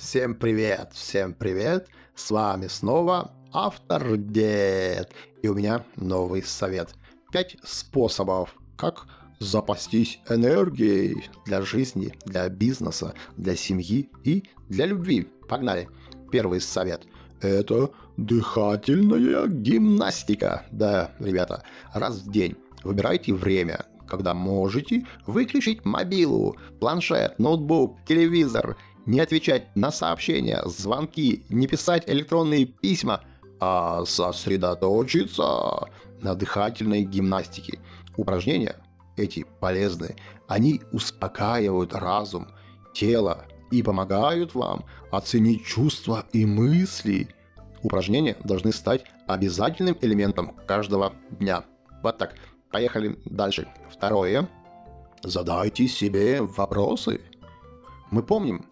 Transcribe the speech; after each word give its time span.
Всем 0.00 0.34
привет, 0.34 0.92
всем 0.94 1.34
привет. 1.34 1.86
С 2.14 2.30
вами 2.30 2.68
снова 2.68 3.32
автор 3.52 4.16
Дед. 4.16 5.12
И 5.42 5.48
у 5.48 5.54
меня 5.54 5.84
новый 5.96 6.42
совет. 6.42 6.94
Пять 7.30 7.58
способов, 7.62 8.56
как 8.78 9.06
запастись 9.40 10.18
энергией 10.26 11.28
для 11.44 11.60
жизни, 11.60 12.14
для 12.24 12.48
бизнеса, 12.48 13.12
для 13.36 13.54
семьи 13.54 14.08
и 14.24 14.44
для 14.70 14.86
любви. 14.86 15.28
Погнали. 15.50 15.90
Первый 16.32 16.62
совет– 16.62 17.02
это 17.42 17.90
дыхательная 18.16 19.48
гимнастика. 19.48 20.64
Да, 20.72 21.12
ребята, 21.18 21.62
раз 21.92 22.20
в 22.20 22.32
день 22.32 22.56
выбирайте 22.84 23.34
время, 23.34 23.84
когда 24.08 24.32
можете 24.32 25.06
выключить 25.26 25.84
мобилу, 25.84 26.56
планшет, 26.80 27.38
ноутбук, 27.38 27.98
телевизор, 28.06 28.78
не 29.10 29.18
отвечать 29.18 29.74
на 29.74 29.90
сообщения, 29.90 30.62
звонки, 30.66 31.44
не 31.48 31.66
писать 31.66 32.04
электронные 32.06 32.64
письма, 32.64 33.22
а 33.58 34.04
сосредоточиться 34.04 35.88
на 36.22 36.36
дыхательной 36.36 37.02
гимнастике. 37.02 37.80
Упражнения 38.16 38.76
эти 39.16 39.44
полезны. 39.58 40.14
Они 40.46 40.80
успокаивают 40.92 41.92
разум, 41.92 42.46
тело 42.94 43.46
и 43.72 43.82
помогают 43.82 44.54
вам 44.54 44.84
оценить 45.10 45.64
чувства 45.66 46.24
и 46.32 46.46
мысли. 46.46 47.34
Упражнения 47.82 48.36
должны 48.44 48.72
стать 48.72 49.04
обязательным 49.26 49.96
элементом 50.00 50.54
каждого 50.68 51.14
дня. 51.30 51.64
Вот 52.04 52.16
так. 52.16 52.36
Поехали 52.70 53.18
дальше. 53.24 53.66
Второе. 53.90 54.48
Задайте 55.24 55.88
себе 55.88 56.42
вопросы. 56.42 57.20
Мы 58.12 58.22
помним, 58.22 58.66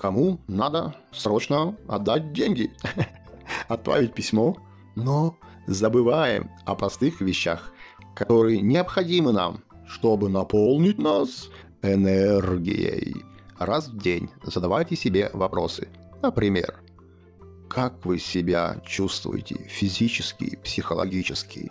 кому 0.00 0.40
надо 0.48 0.94
срочно 1.12 1.76
отдать 1.86 2.32
деньги, 2.32 2.72
отправить 3.68 4.14
письмо, 4.14 4.56
но 4.96 5.36
забываем 5.66 6.50
о 6.64 6.74
простых 6.74 7.20
вещах, 7.20 7.72
которые 8.14 8.62
необходимы 8.62 9.32
нам, 9.32 9.62
чтобы 9.86 10.30
наполнить 10.30 10.98
нас 10.98 11.50
энергией. 11.82 13.14
Раз 13.58 13.88
в 13.88 13.98
день 13.98 14.30
задавайте 14.42 14.96
себе 14.96 15.30
вопросы. 15.34 15.88
Например, 16.22 16.80
как 17.68 18.04
вы 18.06 18.18
себя 18.18 18.80
чувствуете 18.86 19.56
физически, 19.68 20.56
психологически? 20.64 21.70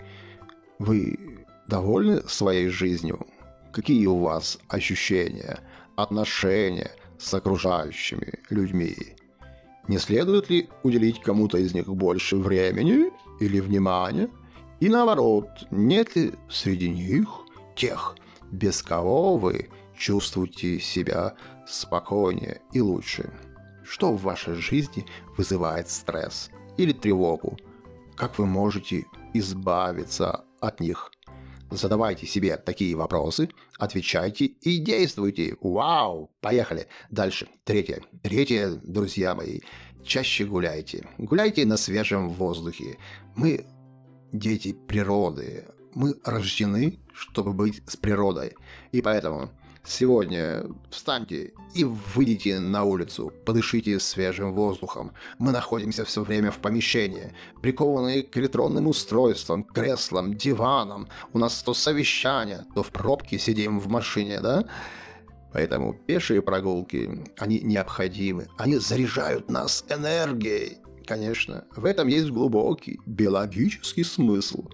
Вы 0.77 1.45
довольны 1.67 2.22
своей 2.27 2.69
жизнью? 2.69 3.25
Какие 3.73 4.05
у 4.05 4.19
вас 4.19 4.59
ощущения, 4.67 5.59
отношения 5.95 6.91
с 7.20 7.34
окружающими 7.34 8.39
людьми? 8.50 8.95
Не 9.88 9.98
следует 9.98 10.50
ли 10.50 10.70
уделить 10.84 11.22
кому-то 11.22 11.58
из 11.58 11.73
них 11.73 11.88
больше 11.88 12.38
времени 12.38 13.12
или 13.39 13.59
внимания? 13.59 14.30
И 14.80 14.88
наоборот, 14.88 15.47
нет 15.72 16.16
ли 16.16 16.34
среди 16.50 16.90
них 16.90 17.28
тех, 17.75 18.16
без 18.52 18.81
кого 18.81 19.38
вы 19.38 19.70
чувствуете 19.97 20.80
себя 20.80 21.36
спокойнее 21.67 22.62
и 22.72 22.81
лучше? 22.81 23.34
Что 23.84 24.14
в 24.14 24.22
вашей 24.22 24.56
жизни 24.56 25.06
вызывает 25.38 25.90
стресс 25.90 26.50
или 26.78 26.94
тревогу? 26.94 27.58
Как 28.16 28.38
вы 28.38 28.45
можете 28.45 29.06
избавиться 29.34 30.45
от 30.59 30.80
них? 30.80 31.12
Задавайте 31.72 32.25
себе 32.25 32.58
такие 32.58 32.95
вопросы, 32.95 33.50
отвечайте 33.78 34.45
и 34.45 34.80
действуйте. 34.80 35.56
Вау! 35.62 36.31
Поехали. 36.42 36.88
Дальше. 37.12 37.48
Третье. 37.64 38.02
Третье, 38.23 38.70
друзья 38.84 39.36
мои. 39.36 39.59
Чаще 40.03 40.45
гуляйте. 40.45 41.08
Гуляйте 41.17 41.66
на 41.66 41.78
свежем 41.78 42.30
воздухе. 42.30 42.97
Мы 43.36 43.66
дети 44.31 44.73
природы. 44.73 45.66
Мы 45.94 46.16
рождены, 46.23 47.00
чтобы 47.13 47.53
быть 47.53 47.84
с 47.88 47.96
природой. 47.96 48.53
И 48.91 49.02
поэтому 49.02 49.52
Сегодня 49.89 50.66
встаньте 50.91 51.51
и 51.73 51.83
выйдите 51.83 52.59
на 52.59 52.83
улицу, 52.83 53.33
подышите 53.44 54.00
свежим 54.00 54.53
воздухом. 54.53 55.13
Мы 55.39 55.51
находимся 55.51 56.05
все 56.05 56.22
время 56.22 56.51
в 56.51 56.59
помещении, 56.59 57.33
прикованные 57.63 58.22
к 58.22 58.38
электронным 58.38 58.85
устройствам, 58.85 59.63
креслам, 59.63 60.35
диванам. 60.35 61.09
У 61.33 61.39
нас 61.39 61.63
то 61.63 61.73
совещание, 61.73 62.66
то 62.75 62.83
в 62.83 62.91
пробке 62.91 63.39
сидим 63.39 63.79
в 63.79 63.88
машине, 63.88 64.41
да? 64.41 64.63
Поэтому 65.53 65.95
пешие 65.95 66.44
прогулки, 66.44 67.25
они 67.39 67.59
необходимы. 67.59 68.47
Они 68.59 68.78
заряжают 68.78 69.49
нас 69.49 69.83
энергией. 69.89 70.78
Конечно, 71.07 71.66
в 71.75 71.85
этом 71.85 72.07
есть 72.09 72.29
глубокий 72.29 72.99
биологический 73.07 74.03
смысл. 74.03 74.69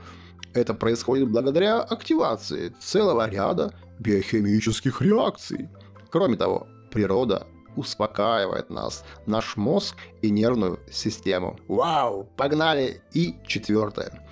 Это 0.56 0.74
происходит 0.74 1.30
благодаря 1.30 1.82
активации 1.82 2.74
целого 2.80 3.30
ряда 3.30 3.74
биохимических 4.00 5.02
реакций. 5.02 5.70
Кроме 6.10 6.38
того, 6.38 6.66
природа 6.92 7.46
успокаивает 7.76 8.70
нас, 8.70 9.04
наш 9.26 9.58
мозг 9.58 9.98
и 10.22 10.30
нервную 10.30 10.80
систему. 10.90 11.60
Вау, 11.68 12.24
погнали! 12.38 13.02
И 13.12 13.36
четвертое. 13.46 14.26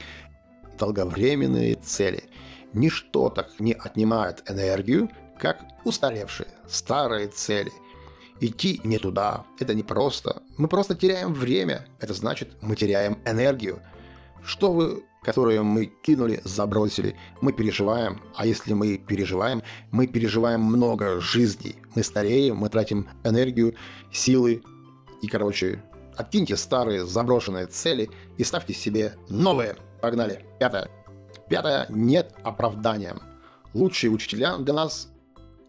Долговременные 0.80 1.76
цели. 1.76 2.24
Ничто 2.72 3.30
так 3.30 3.60
не 3.60 3.74
отнимает 3.74 4.50
энергию, 4.50 5.10
как 5.38 5.60
устаревшие 5.84 6.48
старые 6.70 7.28
цели. 7.28 7.74
Идти 8.40 8.80
не 8.86 8.98
туда, 8.98 9.44
это 9.60 9.74
не 9.74 9.84
просто. 9.84 10.42
Мы 10.58 10.70
просто 10.70 10.96
теряем 10.96 11.34
время, 11.34 11.86
это 12.00 12.14
значит 12.14 12.56
мы 12.62 12.78
теряем 12.78 13.20
энергию. 13.26 13.82
Что 14.42 14.72
вы 14.72 15.04
которые 15.24 15.62
мы 15.64 15.86
кинули, 15.86 16.42
забросили. 16.44 17.16
Мы 17.42 17.54
переживаем, 17.54 18.22
а 18.36 18.46
если 18.46 18.74
мы 18.74 18.98
переживаем, 18.98 19.64
мы 19.92 20.08
переживаем 20.08 20.62
много 20.62 21.20
жизней. 21.20 21.76
Мы 21.96 22.04
стареем, 22.04 22.58
мы 22.58 22.70
тратим 22.70 23.08
энергию, 23.24 23.76
силы. 24.12 24.62
И, 25.22 25.28
короче, 25.28 25.84
откиньте 26.18 26.58
старые 26.58 27.06
заброшенные 27.06 27.68
цели 27.68 28.10
и 28.38 28.44
ставьте 28.44 28.74
себе 28.74 29.14
новые. 29.30 29.76
Погнали. 30.02 30.46
Пятое. 30.60 30.90
Пятое. 31.50 31.86
Нет 31.90 32.36
оправдания. 32.44 33.16
Лучшие 33.74 34.12
учителя 34.12 34.58
для 34.58 34.74
нас 34.74 35.13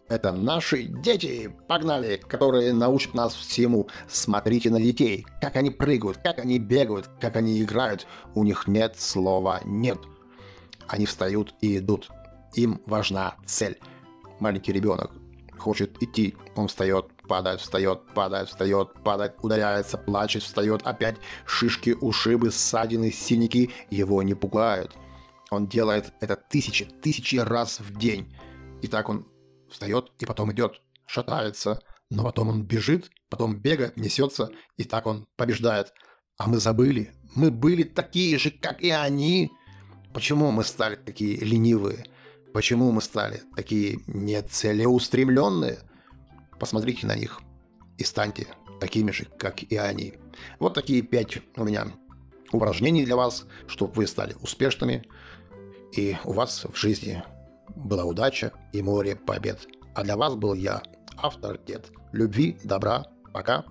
это 0.09 0.33
наши 0.33 0.85
дети, 0.85 1.55
погнали, 1.69 2.17
которые 2.17 2.73
научат 2.73 3.15
нас 3.15 3.35
всему. 3.35 3.89
Смотрите 4.09 4.71
на 4.71 4.81
детей, 4.81 5.27
как 5.41 5.57
они 5.57 5.71
прыгают, 5.71 6.19
как 6.19 6.39
они 6.39 6.59
бегают, 6.59 7.09
как 7.21 7.37
они 7.37 7.63
играют. 7.63 8.07
У 8.35 8.45
них 8.45 8.67
нет 8.67 8.97
слова 8.99 9.61
«нет». 9.65 9.99
Они 10.87 11.07
встают 11.07 11.55
и 11.63 11.79
идут. 11.79 12.11
Им 12.55 12.81
важна 12.87 13.37
цель. 13.47 13.79
Маленький 14.39 14.73
ребенок 14.73 15.13
хочет 15.65 16.03
идти, 16.03 16.37
он 16.57 16.69
встает, 16.69 17.07
падает, 17.27 17.61
встает, 17.61 18.03
падает, 18.15 18.49
встает, 18.49 18.93
падает, 19.03 19.35
ударяется, 19.41 19.97
плачет, 19.97 20.43
встает, 20.43 20.83
опять 20.85 21.17
шишки, 21.47 21.97
ушибы, 21.99 22.51
ссадины, 22.51 23.11
синяки 23.11 23.71
его 23.89 24.23
не 24.23 24.35
пугают. 24.35 24.95
Он 25.51 25.67
делает 25.67 26.13
это 26.21 26.37
тысячи, 26.37 26.85
тысячи 26.85 27.37
раз 27.37 27.81
в 27.81 27.97
день. 27.97 28.31
И 28.83 28.89
так 28.89 29.09
он 29.09 29.27
встает 29.75 30.13
и 30.21 30.25
потом 30.25 30.53
идет, 30.53 30.81
шатается, 31.07 31.83
но 32.11 32.23
потом 32.23 32.49
он 32.49 32.63
бежит, 32.63 33.11
потом 33.29 33.59
бегает, 33.59 33.97
несется, 33.97 34.51
и 34.77 34.85
так 34.85 35.07
он 35.07 35.27
побеждает. 35.37 35.93
А 36.39 36.49
мы 36.49 36.59
забыли, 36.59 37.13
мы 37.35 37.51
были 37.51 37.83
такие 37.83 38.39
же, 38.39 38.51
как 38.51 38.81
и 38.81 38.91
они. 38.91 39.51
Почему 40.13 40.51
мы 40.53 40.65
стали 40.65 40.95
такие 40.95 41.37
ленивые? 41.39 42.07
Почему 42.53 42.93
мы 42.93 43.03
стали 43.03 43.43
такие 43.57 43.99
нецелеустремленные? 44.07 45.81
Посмотрите 46.59 47.07
на 47.07 47.17
них 47.17 47.41
и 47.99 48.05
станьте 48.05 48.47
такими 48.81 49.11
же, 49.11 49.25
как 49.25 49.63
и 49.65 49.77
они. 49.77 50.15
Вот 50.61 50.75
такие 50.75 51.03
пять 51.03 51.39
у 51.57 51.65
меня 51.65 51.89
упражнений 52.53 53.05
для 53.05 53.17
вас, 53.17 53.47
чтобы 53.67 53.93
вы 53.95 54.07
стали 54.07 54.37
успешными, 54.41 55.05
и 55.93 56.17
у 56.25 56.33
вас 56.33 56.65
в 56.65 56.77
жизни 56.77 57.25
была 57.75 58.05
удача 58.05 58.53
и 58.73 58.83
море 58.83 59.17
побед. 59.17 59.67
А 59.95 60.03
для 60.03 60.17
вас 60.17 60.35
был 60.35 60.55
я, 60.55 60.83
автор 61.17 61.59
Дед. 61.67 61.91
Любви, 62.13 62.59
добра, 62.65 63.05
пока. 63.33 63.65